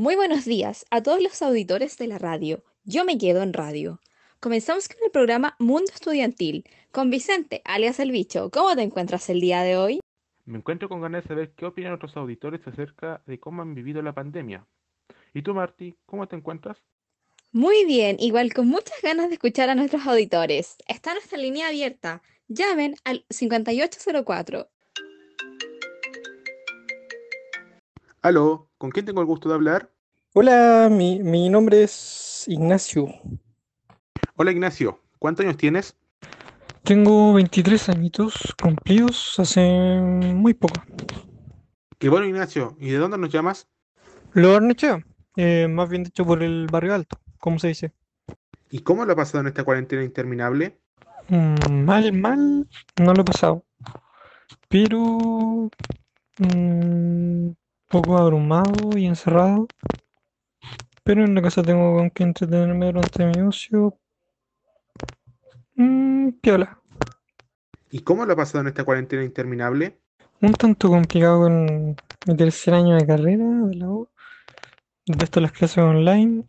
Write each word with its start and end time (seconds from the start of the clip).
Muy 0.00 0.16
buenos 0.16 0.46
días 0.46 0.86
a 0.90 1.02
todos 1.02 1.22
los 1.22 1.42
auditores 1.42 1.98
de 1.98 2.06
la 2.06 2.16
radio. 2.16 2.64
Yo 2.84 3.04
me 3.04 3.18
quedo 3.18 3.42
en 3.42 3.52
radio. 3.52 4.00
Comenzamos 4.40 4.88
con 4.88 4.96
el 5.04 5.10
programa 5.10 5.56
Mundo 5.58 5.92
Estudiantil 5.92 6.64
con 6.90 7.10
Vicente, 7.10 7.60
alias 7.66 8.00
El 8.00 8.10
Bicho. 8.10 8.48
¿Cómo 8.50 8.74
te 8.74 8.80
encuentras 8.80 9.28
el 9.28 9.42
día 9.42 9.60
de 9.60 9.76
hoy? 9.76 10.00
Me 10.46 10.56
encuentro 10.56 10.88
con 10.88 11.02
ganas 11.02 11.24
de 11.24 11.28
saber 11.28 11.52
qué 11.54 11.66
opinan 11.66 11.92
otros 11.92 12.16
auditores 12.16 12.66
acerca 12.66 13.22
de 13.26 13.38
cómo 13.38 13.60
han 13.60 13.74
vivido 13.74 14.00
la 14.00 14.14
pandemia. 14.14 14.66
¿Y 15.34 15.42
tú, 15.42 15.52
Marty, 15.52 15.94
cómo 16.06 16.26
te 16.26 16.34
encuentras? 16.34 16.78
Muy 17.52 17.84
bien, 17.84 18.16
igual 18.20 18.54
con 18.54 18.68
muchas 18.68 19.02
ganas 19.02 19.28
de 19.28 19.34
escuchar 19.34 19.68
a 19.68 19.74
nuestros 19.74 20.06
auditores. 20.06 20.78
Está 20.88 21.12
nuestra 21.12 21.36
línea 21.36 21.68
abierta. 21.68 22.22
Llamen 22.48 22.94
al 23.04 23.26
5804. 23.28 24.66
Aló, 28.22 28.69
¿con 28.80 28.90
quién 28.90 29.04
tengo 29.04 29.20
el 29.20 29.26
gusto 29.26 29.50
de 29.50 29.56
hablar? 29.56 29.92
Hola, 30.32 30.88
mi, 30.90 31.22
mi 31.22 31.50
nombre 31.50 31.82
es 31.82 32.44
Ignacio. 32.48 33.08
Hola 34.36 34.52
Ignacio, 34.52 35.02
¿cuántos 35.18 35.44
años 35.44 35.58
tienes? 35.58 35.94
Tengo 36.82 37.34
23 37.34 37.90
añitos 37.90 38.56
cumplidos 38.60 39.38
hace 39.38 40.00
muy 40.00 40.54
poco. 40.54 40.82
Qué 41.98 42.08
bueno 42.08 42.24
Ignacio, 42.24 42.74
¿y 42.80 42.88
de 42.88 42.96
dónde 42.96 43.18
nos 43.18 43.28
llamas? 43.28 43.68
Lo 44.32 44.52
Barnechea, 44.54 45.04
eh, 45.36 45.68
más 45.68 45.90
bien 45.90 46.04
dicho 46.04 46.24
por 46.24 46.42
el 46.42 46.66
barrio 46.66 46.94
alto, 46.94 47.18
¿cómo 47.38 47.58
se 47.58 47.68
dice? 47.68 47.92
¿Y 48.70 48.78
cómo 48.78 49.04
lo 49.04 49.12
ha 49.12 49.16
pasado 49.16 49.42
en 49.42 49.48
esta 49.48 49.62
cuarentena 49.62 50.02
interminable? 50.04 50.80
Mm, 51.28 51.84
mal, 51.84 52.12
mal, 52.14 52.66
no 52.96 53.12
lo 53.12 53.20
he 53.20 53.24
pasado. 53.26 53.62
Pero... 54.70 55.68
mm, 56.38 57.59
poco 57.90 58.16
abrumado 58.16 58.96
y 58.96 59.06
encerrado. 59.06 59.66
Pero 61.04 61.24
en 61.24 61.34
la 61.34 61.42
casa 61.42 61.62
tengo 61.62 61.96
con 61.96 62.10
que 62.10 62.22
entretenerme 62.22 62.86
durante 62.86 63.26
mi 63.26 63.40
ocio. 63.40 63.98
Mm, 65.74 66.30
piola. 66.40 66.78
¿Y 67.90 68.00
cómo 68.00 68.24
lo 68.24 68.32
ha 68.32 68.36
pasado 68.36 68.60
en 68.60 68.68
esta 68.68 68.84
cuarentena 68.84 69.24
interminable? 69.24 69.98
Un 70.40 70.52
tanto 70.52 70.88
complicado 70.88 71.40
con 71.42 71.96
mi 72.26 72.36
tercer 72.36 72.74
año 72.74 72.96
de 72.96 73.06
carrera 73.06 73.44
de 73.44 73.74
la 73.74 73.88
U. 73.88 74.08
De 75.06 75.24
esto 75.24 75.40
las 75.40 75.50
clases 75.50 75.78
online 75.78 76.44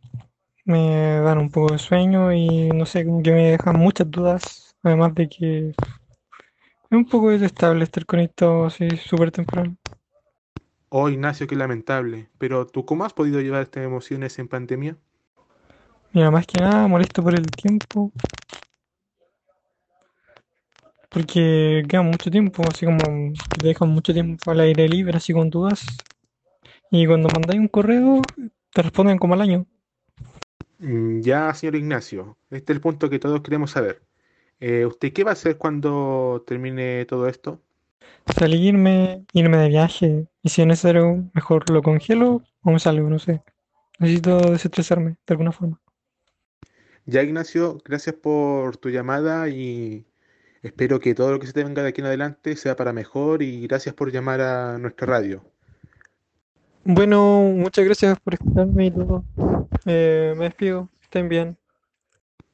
me 0.66 1.20
dan 1.22 1.39
un 1.39 1.50
poco 1.50 1.72
de 1.72 1.80
sueño 1.80 2.31
y 2.31 2.70
no 2.70 2.86
sé, 2.86 3.03
como 3.03 3.23
que 3.23 3.31
me 3.31 3.52
dejan 3.52 3.78
muchas 3.78 4.09
dudas. 4.11 4.76
Además 4.83 5.16
de 5.16 5.28
que 5.28 5.70
es 5.70 5.76
un 6.92 7.05
poco 7.05 7.31
detestable 7.31 7.83
estar 7.83 8.05
conectado 8.05 8.66
así 8.66 8.98
súper 8.98 9.31
temprano. 9.31 9.76
Oh 10.94 11.09
Ignacio, 11.09 11.47
qué 11.47 11.56
lamentable. 11.56 12.30
Pero 12.38 12.67
¿tú 12.67 12.86
cómo 12.86 13.03
has 13.03 13.14
podido 13.14 13.42
llevar 13.42 13.64
estas 13.64 13.84
emociones 13.84 14.38
en 14.38 14.47
pandemia? 14.47 14.98
Mira, 16.14 16.30
más 16.30 16.45
que 16.45 16.59
nada 16.59 16.88
molesto 16.88 17.23
por 17.23 17.33
el 17.33 17.50
tiempo. 17.50 18.11
Porque 21.09 21.83
queda 21.89 22.02
mucho 22.02 22.30
tiempo, 22.31 22.64
así 22.67 22.86
como 22.86 23.33
te 23.59 23.67
dejan 23.67 23.89
mucho 23.89 24.14
tiempo 24.14 24.52
al 24.52 24.59
aire 24.61 24.88
libre, 24.88 25.17
así 25.17 25.33
con 25.33 25.50
dudas. 25.50 25.86
Y 26.92 27.08
cuando 27.08 27.30
mandáis 27.33 27.59
un 27.59 27.67
correo, 27.70 28.22
te 28.73 28.81
responden 28.81 29.17
como 29.17 29.33
al 29.33 29.42
año. 29.42 29.66
Mm, 30.80 31.22
Ya, 31.22 31.53
señor 31.53 31.76
Ignacio, 31.76 32.38
este 32.50 32.73
es 32.73 32.78
el 32.78 32.81
punto 32.81 33.09
que 33.09 33.20
todos 33.20 33.42
queremos 33.42 33.72
saber. 33.72 34.03
Eh, 34.59 34.86
¿usted 34.86 35.14
qué 35.14 35.23
va 35.23 35.31
a 35.31 35.33
hacer 35.33 35.58
cuando 35.58 36.44
termine 36.48 37.05
todo 37.05 37.28
esto? 37.28 37.61
Salirme, 38.27 39.25
irme 39.33 39.58
de 39.58 39.69
viaje. 39.69 40.27
Y 40.44 40.50
si 40.50 40.61
es 40.61 40.67
necesario, 40.67 41.30
mejor 41.33 41.69
lo 41.69 41.81
congelo 41.81 42.44
o 42.64 42.72
me 42.72 42.80
salgo, 42.80 43.09
no 43.09 43.19
sé. 43.19 43.41
Necesito 43.99 44.39
desestresarme 44.52 45.11
de 45.11 45.33
alguna 45.33 45.52
forma. 45.52 45.80
Ya, 47.05 47.23
Ignacio, 47.23 47.80
gracias 47.83 48.15
por 48.15 48.77
tu 48.77 48.89
llamada 48.89 49.49
y 49.49 50.05
espero 50.61 50.99
que 50.99 51.15
todo 51.15 51.31
lo 51.31 51.39
que 51.39 51.48
se 51.48 51.54
te 51.54 51.64
venga 51.64 51.81
de 51.83 51.89
aquí 51.89 52.02
en 52.02 52.08
adelante 52.08 52.55
sea 52.55 52.76
para 52.76 52.93
mejor 52.93 53.42
y 53.42 53.67
gracias 53.67 53.95
por 53.95 54.11
llamar 54.11 54.42
a 54.42 54.77
nuestra 54.77 55.08
radio. 55.08 55.43
Bueno, 56.83 57.54
muchas 57.55 57.86
gracias 57.86 58.20
por 58.20 58.33
escucharme 58.36 58.87
y 58.87 58.92
todo. 58.92 59.23
Eh, 59.86 60.33
me 60.37 60.45
despido. 60.45 60.89
Estén 61.02 61.30
bien. 61.30 61.58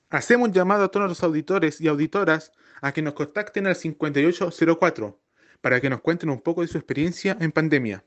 Hacemos 0.09 0.47
un 0.47 0.53
llamado 0.53 0.85
a 0.85 0.87
todos 0.89 1.07
los 1.07 1.23
auditores 1.23 1.79
y 1.81 1.87
auditoras 1.87 2.51
a 2.81 2.91
que 2.91 3.01
nos 3.01 3.13
contacten 3.13 3.67
al 3.67 3.75
5804 3.75 5.19
para 5.61 5.81
que 5.81 5.89
nos 5.89 6.01
cuenten 6.01 6.29
un 6.29 6.41
poco 6.41 6.61
de 6.61 6.67
su 6.67 6.77
experiencia 6.77 7.37
en 7.39 7.51
pandemia. 7.51 8.03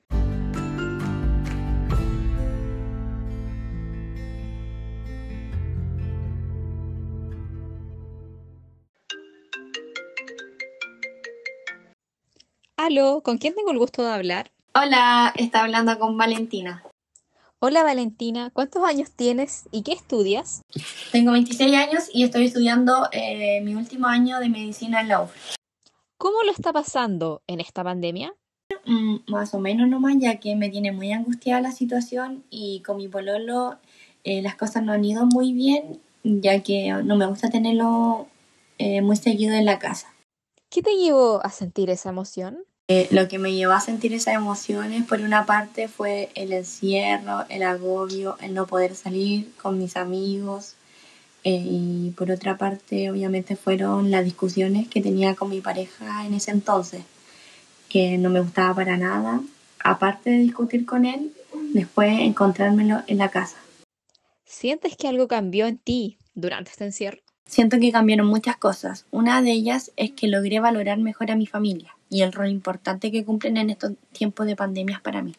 Aló, 12.77 13.21
¿con 13.23 13.37
quién 13.37 13.55
tengo 13.55 13.71
el 13.71 13.79
gusto 13.79 14.03
de 14.03 14.11
hablar? 14.11 14.51
Hola, 14.75 15.35
está 15.37 15.63
hablando 15.63 15.99
con 15.99 16.17
Valentina. 16.17 16.83
Hola 17.59 17.83
Valentina, 17.83 18.49
¿cuántos 18.55 18.83
años 18.85 19.11
tienes 19.11 19.69
y 19.71 19.83
qué 19.83 19.93
estudias? 19.93 20.63
Tengo 21.13 21.33
26 21.33 21.77
años 21.77 22.09
y 22.11 22.25
estoy 22.25 22.47
estudiando 22.47 23.07
eh, 23.13 23.61
mi 23.61 23.75
último 23.75 24.07
año 24.07 24.41
de 24.41 24.49
medicina 24.49 25.03
en 25.03 25.09
la 25.09 25.21
UF. 25.21 25.60
¿Cómo 26.21 26.43
lo 26.43 26.53
está 26.53 26.71
pasando 26.71 27.41
en 27.47 27.61
esta 27.61 27.83
pandemia? 27.83 28.35
Mm, 28.85 29.21
más 29.29 29.55
o 29.55 29.59
menos 29.59 29.89
nomás, 29.89 30.17
ya 30.19 30.39
que 30.39 30.55
me 30.55 30.69
tiene 30.69 30.93
muy 30.93 31.13
angustiada 31.13 31.63
la 31.63 31.73
situación 31.73 32.45
y 32.51 32.83
con 32.83 32.99
mi 32.99 33.09
pololo 33.09 33.79
eh, 34.25 34.43
las 34.43 34.55
cosas 34.55 34.83
no 34.83 34.93
han 34.93 35.03
ido 35.03 35.25
muy 35.25 35.55
bien, 35.55 35.99
ya 36.23 36.63
que 36.63 36.93
no 37.05 37.17
me 37.17 37.25
gusta 37.25 37.49
tenerlo 37.49 38.27
eh, 38.77 39.01
muy 39.01 39.17
seguido 39.17 39.55
en 39.55 39.65
la 39.65 39.79
casa. 39.79 40.13
¿Qué 40.69 40.83
te 40.83 40.95
llevó 40.95 41.43
a 41.43 41.49
sentir 41.49 41.89
esa 41.89 42.11
emoción? 42.11 42.65
Eh, 42.89 43.09
lo 43.13 43.27
que 43.27 43.39
me 43.39 43.55
llevó 43.55 43.73
a 43.73 43.81
sentir 43.81 44.13
esas 44.13 44.35
emociones, 44.35 45.07
por 45.07 45.23
una 45.23 45.47
parte, 45.47 45.89
fue 45.89 46.29
el 46.35 46.53
encierro, 46.53 47.47
el 47.49 47.63
agobio, 47.63 48.37
el 48.43 48.53
no 48.53 48.67
poder 48.67 48.95
salir 48.95 49.51
con 49.57 49.79
mis 49.79 49.97
amigos. 49.97 50.75
Eh, 51.43 51.63
y 51.65 52.11
por 52.11 52.31
otra 52.31 52.59
parte, 52.59 53.11
obviamente, 53.11 53.57
fueron 53.57 54.11
las 54.11 54.25
discusiones 54.25 54.89
que 54.89 55.01
tenía 55.01 55.35
con 55.35 55.49
mi 55.51 55.61
pareja 55.61 56.27
en 56.27 56.35
ese 56.35 56.51
entonces, 56.51 57.03
que 57.89 58.19
no 58.19 58.31
me 58.31 58.41
gustaba 58.41 58.75
para 58.75 58.97
nada. 58.97 59.41
Aparte 59.83 60.31
de 60.31 60.39
discutir 60.39 60.85
con 60.85 61.07
él, 61.07 61.33
después 61.73 62.21
encontrármelo 62.21 63.03
en 63.07 63.19
la 63.19 63.31
casa. 63.31 63.57
¿Sientes 64.45 64.97
que 64.97 65.09
algo 65.09 65.29
cambió 65.29 65.67
en 65.67 65.79
ti 65.79 66.19
durante 66.35 66.71
este 66.71 66.85
encierro? 66.85 67.23
Siento 67.47 67.81
que 67.81 67.91
cambiaron 67.91 68.27
muchas 68.27 68.57
cosas. 68.57 69.07
Una 69.11 69.41
de 69.43 69.53
ellas 69.53 69.93
es 69.97 70.13
que 70.13 70.29
logré 70.29 70.61
valorar 70.61 70.99
mejor 70.99 71.31
a 71.31 71.37
mi 71.37 71.47
familia 71.47 71.97
y 72.09 72.23
el 72.23 72.33
rol 72.33 72.51
importante 72.51 73.11
que 73.11 73.25
cumplen 73.25 73.57
en 73.57 73.71
estos 73.71 73.93
tiempos 74.13 74.47
de 74.47 74.57
pandemias 74.57 75.01
para 75.01 75.23
mí. 75.23 75.35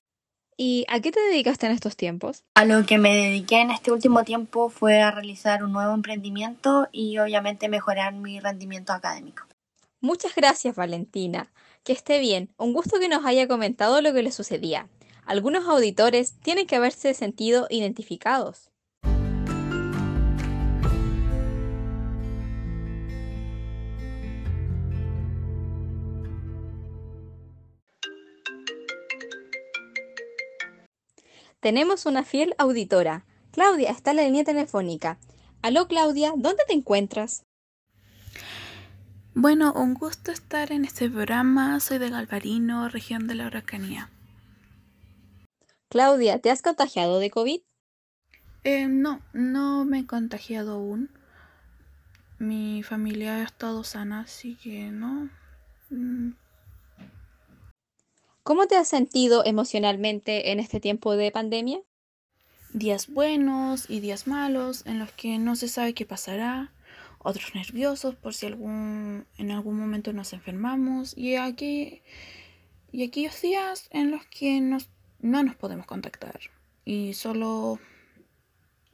¿Y 0.57 0.85
a 0.89 0.99
qué 0.99 1.11
te 1.11 1.19
dedicaste 1.19 1.65
en 1.65 1.71
estos 1.71 1.95
tiempos? 1.95 2.43
A 2.55 2.65
lo 2.65 2.85
que 2.85 2.97
me 2.97 3.15
dediqué 3.15 3.61
en 3.61 3.71
este 3.71 3.91
último 3.91 4.23
tiempo 4.23 4.69
fue 4.69 5.01
a 5.01 5.11
realizar 5.11 5.63
un 5.63 5.71
nuevo 5.71 5.93
emprendimiento 5.93 6.87
y 6.91 7.17
obviamente 7.17 7.69
mejorar 7.69 8.13
mi 8.13 8.39
rendimiento 8.39 8.93
académico. 8.93 9.43
Muchas 9.99 10.35
gracias, 10.35 10.75
Valentina. 10.75 11.51
Que 11.83 11.93
esté 11.93 12.19
bien. 12.19 12.49
Un 12.57 12.73
gusto 12.73 12.99
que 12.99 13.07
nos 13.07 13.25
haya 13.25 13.47
comentado 13.47 14.01
lo 14.01 14.13
que 14.13 14.23
le 14.23 14.31
sucedía. 14.31 14.87
Algunos 15.25 15.67
auditores 15.67 16.33
tienen 16.41 16.67
que 16.67 16.75
haberse 16.75 17.13
sentido 17.13 17.67
identificados. 17.69 18.70
Tenemos 31.61 32.07
una 32.07 32.23
fiel 32.23 32.55
auditora. 32.57 33.23
Claudia 33.51 33.91
está 33.91 34.11
en 34.11 34.17
la 34.17 34.23
línea 34.23 34.43
telefónica. 34.43 35.19
Aló, 35.61 35.87
Claudia, 35.87 36.33
¿dónde 36.35 36.63
te 36.67 36.73
encuentras? 36.73 37.45
Bueno, 39.35 39.71
un 39.73 39.93
gusto 39.93 40.31
estar 40.31 40.71
en 40.71 40.85
este 40.85 41.07
programa. 41.07 41.79
Soy 41.79 41.99
de 41.99 42.09
Galvarino, 42.09 42.89
región 42.89 43.27
de 43.27 43.35
la 43.35 43.45
Araucanía. 43.45 44.09
Claudia, 45.87 46.39
¿te 46.39 46.49
has 46.49 46.63
contagiado 46.63 47.19
de 47.19 47.29
COVID? 47.29 47.61
Eh, 48.63 48.87
no, 48.87 49.21
no 49.33 49.85
me 49.85 49.99
he 49.99 50.07
contagiado 50.07 50.73
aún. 50.73 51.11
Mi 52.39 52.81
familia 52.81 53.35
ha 53.35 53.43
estado 53.43 53.83
sana, 53.83 54.21
así 54.21 54.55
que 54.55 54.89
no. 54.89 55.29
Mm, 55.91 56.31
¿Cómo 58.43 58.65
te 58.65 58.75
has 58.75 58.87
sentido 58.87 59.45
emocionalmente 59.45 60.51
en 60.51 60.59
este 60.59 60.79
tiempo 60.79 61.15
de 61.15 61.29
pandemia? 61.29 61.79
Días 62.73 63.07
buenos 63.07 63.87
y 63.87 63.99
días 63.99 64.25
malos 64.25 64.83
en 64.87 64.97
los 64.97 65.11
que 65.11 65.37
no 65.37 65.55
se 65.55 65.67
sabe 65.67 65.93
qué 65.93 66.07
pasará. 66.07 66.73
Otros 67.19 67.53
nerviosos 67.53 68.15
por 68.15 68.33
si 68.33 68.47
algún, 68.47 69.27
en 69.37 69.51
algún 69.51 69.77
momento 69.77 70.11
nos 70.11 70.33
enfermamos. 70.33 71.15
Y, 71.15 71.35
aquí, 71.35 72.01
y 72.91 73.03
aquellos 73.03 73.39
días 73.43 73.87
en 73.91 74.09
los 74.09 74.25
que 74.25 74.59
nos, 74.59 74.89
no 75.19 75.43
nos 75.43 75.55
podemos 75.55 75.85
contactar. 75.85 76.39
y 76.83 77.13
solo 77.13 77.77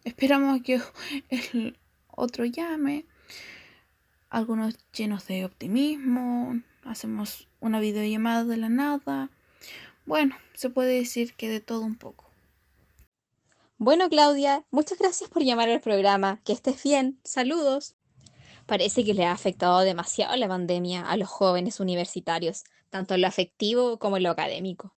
esperamos 0.04 0.60
a 0.60 0.64
que 0.64 0.82
el 1.30 1.78
otro 2.08 2.44
llame. 2.44 3.06
Algunos 4.30 4.78
llenos 4.92 5.26
de 5.28 5.46
optimismo, 5.46 6.62
hacemos 6.84 7.48
una 7.62 7.80
videollamada 7.80 8.44
de 8.44 8.58
la 8.58 8.68
nada. 8.68 9.30
Bueno, 10.08 10.38
se 10.54 10.70
puede 10.70 10.94
decir 10.94 11.34
que 11.34 11.50
de 11.50 11.60
todo 11.60 11.82
un 11.82 11.98
poco. 11.98 12.32
Bueno, 13.78 14.08
Claudia, 14.08 14.64
muchas 14.72 14.98
gracias 14.98 15.30
por 15.30 15.44
llamar 15.44 15.70
al 15.70 15.82
programa. 15.82 16.40
Que 16.46 16.54
estés 16.54 16.82
bien. 16.82 17.20
Saludos. 17.26 17.94
Parece 18.66 19.04
que 19.04 19.14
le 19.14 19.26
ha 19.26 19.34
afectado 19.34 19.82
demasiado 19.82 20.34
la 20.38 20.48
pandemia 20.48 21.02
a 21.02 21.18
los 21.18 21.28
jóvenes 21.28 21.82
universitarios, 21.82 22.64
tanto 22.90 23.16
en 23.16 23.22
lo 23.22 23.28
afectivo 23.28 24.00
como 24.00 24.16
en 24.16 24.24
lo 24.24 24.30
académico. 24.30 24.96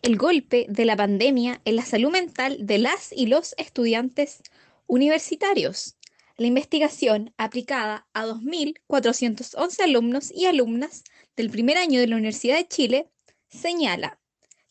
El 0.00 0.16
golpe 0.16 0.64
de 0.70 0.84
la 0.86 0.96
pandemia 0.96 1.60
en 1.66 1.76
la 1.76 1.84
salud 1.84 2.10
mental 2.10 2.56
de 2.60 2.78
las 2.78 3.12
y 3.12 3.26
los 3.26 3.54
estudiantes 3.58 4.42
universitarios. 4.86 5.96
La 6.36 6.46
investigación 6.46 7.34
aplicada 7.36 8.08
a 8.12 8.26
2.411 8.26 9.82
alumnos 9.82 10.32
y 10.32 10.46
alumnas 10.46 11.04
del 11.36 11.50
primer 11.50 11.76
año 11.76 12.00
de 12.00 12.08
la 12.08 12.16
Universidad 12.16 12.56
de 12.56 12.66
Chile 12.66 13.08
señala 13.48 14.18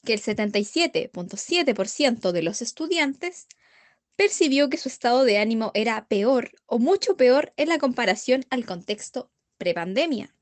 que 0.03 0.13
el 0.13 0.21
77.7% 0.21 2.31
de 2.31 2.43
los 2.43 2.61
estudiantes 2.61 3.47
percibió 4.15 4.69
que 4.69 4.77
su 4.77 4.89
estado 4.89 5.23
de 5.23 5.37
ánimo 5.37 5.71
era 5.73 6.05
peor 6.07 6.51
o 6.65 6.79
mucho 6.79 7.15
peor 7.17 7.53
en 7.57 7.69
la 7.69 7.79
comparación 7.79 8.45
al 8.49 8.65
contexto 8.65 9.31
prepandemia, 9.57 10.35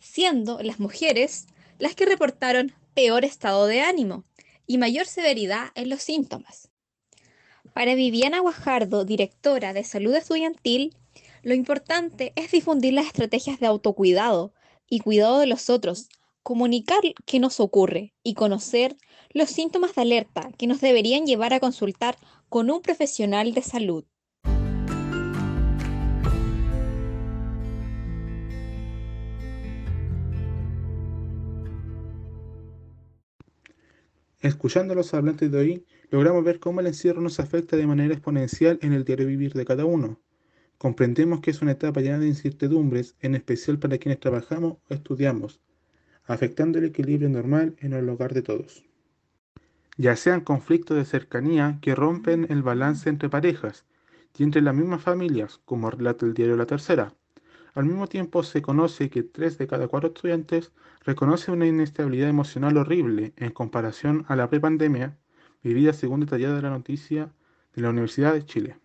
siendo 0.00 0.60
las 0.62 0.80
mujeres 0.80 1.46
las 1.78 1.94
que 1.94 2.06
reportaron 2.06 2.74
peor 2.94 3.24
estado 3.24 3.66
de 3.66 3.82
ánimo 3.82 4.24
y 4.66 4.78
mayor 4.78 5.06
severidad 5.06 5.68
en 5.74 5.90
los 5.90 6.02
síntomas. 6.02 6.70
Para 7.76 7.94
Viviana 7.94 8.40
Guajardo, 8.40 9.04
directora 9.04 9.74
de 9.74 9.84
salud 9.84 10.14
estudiantil, 10.14 10.96
lo 11.42 11.52
importante 11.52 12.32
es 12.34 12.50
difundir 12.50 12.94
las 12.94 13.04
estrategias 13.04 13.60
de 13.60 13.66
autocuidado 13.66 14.54
y 14.88 15.00
cuidado 15.00 15.40
de 15.40 15.46
los 15.46 15.68
otros, 15.68 16.08
comunicar 16.42 17.00
qué 17.26 17.38
nos 17.38 17.60
ocurre 17.60 18.14
y 18.22 18.32
conocer 18.32 18.96
los 19.34 19.50
síntomas 19.50 19.94
de 19.94 20.00
alerta 20.00 20.48
que 20.56 20.66
nos 20.66 20.80
deberían 20.80 21.26
llevar 21.26 21.52
a 21.52 21.60
consultar 21.60 22.16
con 22.48 22.70
un 22.70 22.80
profesional 22.80 23.52
de 23.52 23.60
salud. 23.60 24.06
Escuchando 34.40 34.94
los 34.94 35.12
hablantes 35.12 35.52
de 35.52 35.58
hoy, 35.58 35.86
logramos 36.10 36.44
ver 36.44 36.60
cómo 36.60 36.80
el 36.80 36.86
encierro 36.86 37.20
nos 37.20 37.40
afecta 37.40 37.76
de 37.76 37.86
manera 37.86 38.14
exponencial 38.14 38.78
en 38.82 38.92
el 38.92 39.04
diario 39.04 39.26
vivir 39.26 39.52
de 39.54 39.64
cada 39.64 39.84
uno. 39.84 40.20
Comprendemos 40.78 41.40
que 41.40 41.50
es 41.50 41.62
una 41.62 41.72
etapa 41.72 42.00
llena 42.00 42.18
de 42.18 42.28
incertidumbres, 42.28 43.16
en 43.20 43.34
especial 43.34 43.78
para 43.78 43.98
quienes 43.98 44.20
trabajamos 44.20 44.78
o 44.88 44.94
estudiamos, 44.94 45.60
afectando 46.26 46.78
el 46.78 46.84
equilibrio 46.84 47.28
normal 47.28 47.76
en 47.78 47.92
el 47.92 48.08
hogar 48.08 48.34
de 48.34 48.42
todos. 48.42 48.84
Ya 49.96 50.14
sean 50.16 50.42
conflictos 50.42 50.96
de 50.96 51.06
cercanía 51.06 51.78
que 51.80 51.94
rompen 51.94 52.46
el 52.50 52.62
balance 52.62 53.08
entre 53.08 53.30
parejas 53.30 53.86
y 54.36 54.42
entre 54.42 54.60
las 54.60 54.74
mismas 54.74 55.02
familias, 55.02 55.60
como 55.64 55.90
relata 55.90 56.26
el 56.26 56.34
diario 56.34 56.56
La 56.56 56.66
Tercera. 56.66 57.14
Al 57.74 57.86
mismo 57.86 58.06
tiempo 58.06 58.42
se 58.42 58.60
conoce 58.60 59.08
que 59.08 59.22
tres 59.22 59.56
de 59.56 59.66
cada 59.66 59.88
cuatro 59.88 60.08
estudiantes 60.08 60.72
reconocen 61.04 61.54
una 61.54 61.66
inestabilidad 61.66 62.28
emocional 62.28 62.76
horrible 62.76 63.32
en 63.36 63.50
comparación 63.50 64.24
a 64.28 64.36
la 64.36 64.50
prepandemia 64.50 65.16
vivida 65.66 65.92
según 65.92 66.20
detallada 66.20 66.62
la 66.62 66.70
noticia 66.70 67.32
de 67.74 67.82
la 67.82 67.90
Universidad 67.90 68.34
de 68.34 68.44
Chile. 68.46 68.76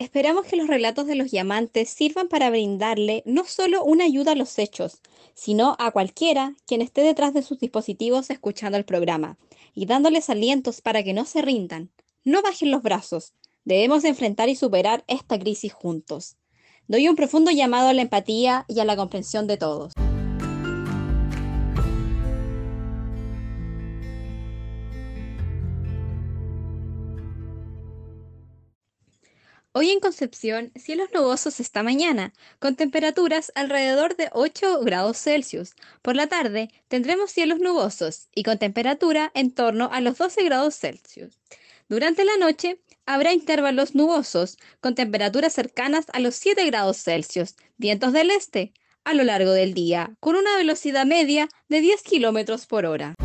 Esperamos 0.00 0.46
que 0.46 0.56
los 0.56 0.66
relatos 0.66 1.06
de 1.06 1.14
los 1.14 1.30
llamantes 1.30 1.90
sirvan 1.90 2.26
para 2.26 2.50
brindarle 2.50 3.22
no 3.26 3.44
solo 3.44 3.84
una 3.84 4.04
ayuda 4.04 4.32
a 4.32 4.34
los 4.34 4.58
hechos, 4.58 5.00
sino 5.34 5.76
a 5.78 5.92
cualquiera 5.92 6.56
quien 6.66 6.82
esté 6.82 7.02
detrás 7.02 7.32
de 7.34 7.42
sus 7.42 7.60
dispositivos 7.60 8.30
escuchando 8.30 8.76
el 8.76 8.84
programa 8.84 9.38
y 9.74 9.86
dándoles 9.86 10.28
alientos 10.28 10.80
para 10.80 11.04
que 11.04 11.12
no 11.12 11.24
se 11.24 11.42
rindan, 11.42 11.92
no 12.24 12.42
bajen 12.42 12.72
los 12.72 12.82
brazos. 12.82 13.34
Debemos 13.64 14.04
enfrentar 14.04 14.48
y 14.48 14.56
superar 14.56 15.04
esta 15.06 15.38
crisis 15.38 15.72
juntos. 15.72 16.36
Doy 16.88 17.08
un 17.08 17.16
profundo 17.16 17.50
llamado 17.50 17.88
a 17.88 17.92
la 17.92 18.02
empatía 18.02 18.64
y 18.68 18.80
a 18.80 18.84
la 18.84 18.96
comprensión 18.96 19.46
de 19.46 19.56
todos. 19.56 19.92
Hoy 29.72 29.92
en 29.92 30.00
Concepción, 30.00 30.72
cielos 30.74 31.10
nubosos 31.14 31.60
esta 31.60 31.84
mañana, 31.84 32.32
con 32.58 32.74
temperaturas 32.74 33.52
alrededor 33.54 34.16
de 34.16 34.28
8 34.32 34.80
grados 34.80 35.16
Celsius. 35.16 35.74
Por 36.02 36.16
la 36.16 36.26
tarde 36.26 36.70
tendremos 36.88 37.30
cielos 37.30 37.60
nubosos 37.60 38.28
y 38.34 38.42
con 38.42 38.58
temperatura 38.58 39.30
en 39.32 39.52
torno 39.52 39.88
a 39.92 40.00
los 40.00 40.18
12 40.18 40.42
grados 40.42 40.76
Celsius. 40.76 41.38
Durante 41.90 42.24
la 42.24 42.36
noche 42.36 42.80
habrá 43.04 43.32
intervalos 43.32 43.96
nubosos, 43.96 44.58
con 44.80 44.94
temperaturas 44.94 45.52
cercanas 45.52 46.06
a 46.12 46.20
los 46.20 46.36
7 46.36 46.64
grados 46.66 47.02
Celsius, 47.02 47.56
vientos 47.78 48.12
del 48.12 48.30
este, 48.30 48.72
a 49.02 49.12
lo 49.12 49.24
largo 49.24 49.50
del 49.50 49.74
día, 49.74 50.16
con 50.20 50.36
una 50.36 50.56
velocidad 50.56 51.04
media 51.04 51.48
de 51.68 51.80
10 51.80 52.02
kilómetros 52.04 52.68
por 52.68 52.86
hora. 52.86 53.16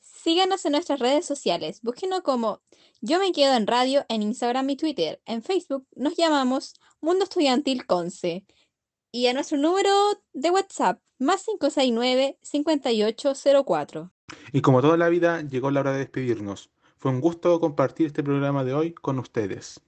Síganos 0.00 0.64
en 0.64 0.72
nuestras 0.72 0.98
redes 0.98 1.26
sociales. 1.26 1.80
Búsquenos 1.80 2.22
como 2.22 2.60
Yo 3.00 3.20
Me 3.20 3.30
Quedo 3.30 3.54
en 3.54 3.68
Radio 3.68 4.04
en 4.08 4.22
Instagram 4.22 4.68
y 4.70 4.76
Twitter. 4.76 5.22
En 5.26 5.44
Facebook 5.44 5.86
nos 5.94 6.16
llamamos 6.16 6.74
Mundo 7.00 7.22
Estudiantil 7.22 7.86
Conce. 7.86 8.44
Y 9.14 9.28
a 9.28 9.32
nuestro 9.32 9.56
número 9.58 9.90
de 10.32 10.50
WhatsApp, 10.50 10.98
más 11.20 11.46
569-5804. 11.46 14.10
Y 14.50 14.60
como 14.60 14.82
toda 14.82 14.96
la 14.96 15.08
vida, 15.08 15.42
llegó 15.42 15.70
la 15.70 15.78
hora 15.78 15.92
de 15.92 15.98
despedirnos. 15.98 16.72
Fue 16.96 17.12
un 17.12 17.20
gusto 17.20 17.60
compartir 17.60 18.08
este 18.08 18.24
programa 18.24 18.64
de 18.64 18.74
hoy 18.74 18.92
con 18.92 19.20
ustedes. 19.20 19.80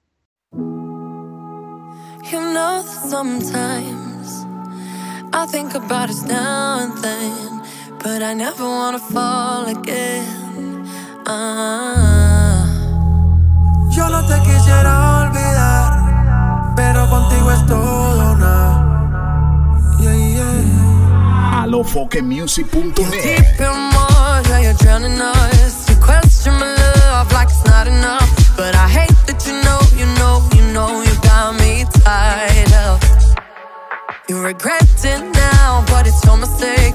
You 0.53 2.39
know 2.39 2.81
that 2.81 3.09
sometimes 3.09 4.45
I 5.33 5.45
think 5.51 5.75
about 5.75 6.09
us 6.09 6.23
now 6.23 6.79
and 6.79 6.97
then, 7.01 7.61
but 8.01 8.21
I 8.21 8.33
never 8.33 8.63
wanna 8.63 8.99
fall 8.99 9.67
again. 9.67 10.85
Ah. 11.25 12.65
Yo 13.91 14.07
no 14.07 14.25
te 14.25 14.39
quisiera 14.39 15.27
olvidar, 15.27 16.73
pero 16.77 17.09
contigo 17.09 17.51
es 17.51 17.65
todo 17.65 18.26
yeah. 21.87 22.03
alofoquemusic.net 22.03 23.23
Deep 23.23 23.59
in 23.59 23.89
water, 23.95 24.59
you're 24.61 24.73
drowning 24.75 25.19
us. 25.21 25.89
You 25.89 25.95
question 25.97 26.53
my 26.53 26.75
love 26.75 27.31
like 27.33 27.49
it's 27.49 27.65
not 27.65 27.87
enough, 27.87 28.57
but 28.57 28.75
I 28.75 28.87
hate 28.87 29.17
that 29.27 29.45
you 29.47 29.53
know, 29.63 29.79
you 29.99 30.05
know, 30.19 30.47
you 30.55 30.73
know, 30.73 31.01
you 31.01 31.13
got 31.21 31.59
me 31.59 31.85
tied 32.03 32.73
up. 32.73 33.01
You 34.29 34.41
regret 34.41 34.83
it 35.05 35.21
now, 35.33 35.83
but 35.87 36.07
it's 36.07 36.23
your 36.25 36.37
mistake. 36.37 36.86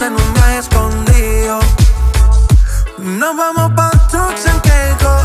en 0.00 0.12
un 0.12 0.34
viaje 0.34 0.58
escondido. 0.58 1.58
Nos 2.98 3.36
vamos 3.36 3.72
pa' 3.72 3.90
trucks 4.10 4.46
en 4.46 4.60
quejos. 4.60 5.22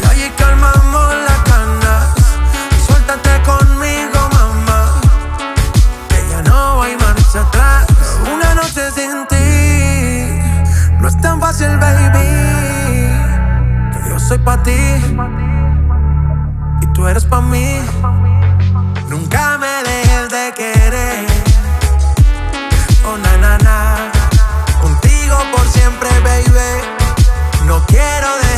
Y 0.00 0.06
allí 0.10 0.32
calmamos 0.36 1.14
las 1.26 1.38
canas. 1.50 2.08
Suéltate 2.86 3.30
conmigo, 3.42 4.18
mamá. 4.32 5.00
Que 6.08 6.28
ya 6.28 6.42
no 6.42 6.82
hay 6.82 6.96
marcha 6.96 7.40
atrás. 7.42 7.86
Una 8.34 8.54
noche 8.54 8.90
sin 8.96 9.26
ti. 9.28 10.98
No 11.00 11.08
es 11.08 11.20
tan 11.20 11.40
fácil, 11.40 11.76
baby. 11.78 12.26
Que 13.92 14.08
yo 14.08 14.18
soy 14.18 14.38
pa' 14.38 14.62
ti. 14.62 14.80
Y 16.80 16.86
tú 16.94 17.06
eres 17.06 17.24
pa' 17.26 17.40
mí. 17.40 17.80
Nunca 19.08 19.58
me 19.58 19.72
dejes 19.88 20.28
de 20.30 20.52
querer. 20.56 21.33
Contigo 24.82 25.38
por 25.52 25.68
siempre, 25.68 26.08
baby. 26.24 26.82
No 27.64 27.86
quiero 27.86 28.36
de 28.38 28.53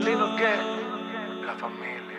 Sino 0.00 0.34
que 0.36 1.44
la 1.44 1.54
familia. 1.56 2.09